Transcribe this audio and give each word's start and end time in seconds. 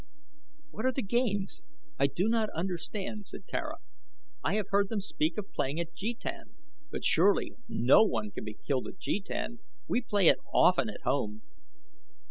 "What 0.71 0.83
are 0.87 0.91
the 0.91 1.03
games? 1.03 1.61
I 1.99 2.07
do 2.07 2.27
not 2.27 2.49
understand," 2.55 3.27
said 3.27 3.45
Tara 3.45 3.75
"I 4.43 4.55
have 4.55 4.65
heard 4.71 4.89
them 4.89 4.99
speak 4.99 5.37
of 5.37 5.53
playing 5.53 5.79
at 5.79 5.93
jetan, 5.93 6.55
but 6.89 7.05
surely 7.05 7.53
no 7.67 8.01
one 8.03 8.31
can 8.31 8.43
be 8.43 8.55
killed 8.65 8.87
at 8.87 8.97
jetan. 8.97 9.59
We 9.87 10.01
play 10.01 10.27
it 10.27 10.39
often 10.51 10.89
at 10.89 11.01
home." 11.03 11.43